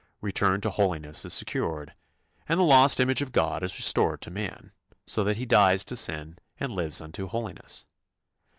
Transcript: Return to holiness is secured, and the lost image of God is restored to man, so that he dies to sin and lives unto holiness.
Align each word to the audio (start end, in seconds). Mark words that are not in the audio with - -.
Return 0.19 0.61
to 0.61 0.71
holiness 0.71 1.25
is 1.25 1.33
secured, 1.35 1.93
and 2.49 2.59
the 2.59 2.63
lost 2.63 2.99
image 2.99 3.21
of 3.21 3.31
God 3.31 3.61
is 3.61 3.77
restored 3.77 4.19
to 4.21 4.31
man, 4.31 4.71
so 5.05 5.23
that 5.23 5.37
he 5.37 5.45
dies 5.45 5.85
to 5.85 5.95
sin 5.95 6.39
and 6.59 6.71
lives 6.71 7.01
unto 7.01 7.27
holiness. 7.27 7.85